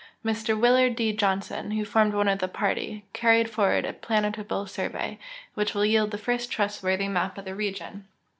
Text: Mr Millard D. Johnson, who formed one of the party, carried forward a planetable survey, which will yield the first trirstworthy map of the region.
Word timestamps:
Mr 0.25 0.59
Millard 0.59 0.95
D. 0.95 1.13
Johnson, 1.13 1.69
who 1.69 1.85
formed 1.85 2.15
one 2.15 2.27
of 2.27 2.39
the 2.39 2.47
party, 2.47 3.05
carried 3.13 3.51
forward 3.51 3.85
a 3.85 3.93
planetable 3.93 4.67
survey, 4.67 5.19
which 5.53 5.75
will 5.75 5.85
yield 5.85 6.09
the 6.09 6.17
first 6.17 6.51
trirstworthy 6.51 7.07
map 7.07 7.37
of 7.37 7.45
the 7.45 7.53
region. 7.53 8.07